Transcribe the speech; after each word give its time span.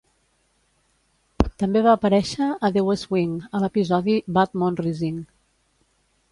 També 1.63 1.83
va 1.89 1.91
aparèixer 1.97 2.49
a 2.69 2.73
"The 2.79 2.85
West 2.89 3.07
Wing" 3.17 3.37
a 3.59 3.63
l'episodi 3.67 4.19
"Bad 4.39 4.59
Moon 4.63 4.83
Rising". 4.85 5.25